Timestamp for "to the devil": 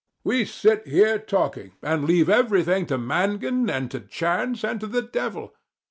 4.79-5.53